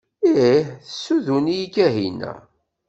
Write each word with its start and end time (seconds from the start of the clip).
Ih 0.45 0.63
tessuden-iyi 0.85 1.67
Kahina! 1.75 2.31